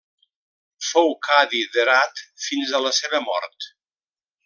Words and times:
Fou 0.91 1.13
cadi 1.27 1.61
d'Herat 1.75 2.25
fins 2.47 2.75
a 2.79 2.83
la 2.89 2.97
seva 3.03 3.25
mort. 3.31 3.73